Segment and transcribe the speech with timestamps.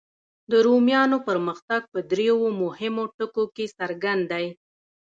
[0.51, 4.45] د رومیانو پرمختګ په دریو مهمو ټکو کې څرګند دی.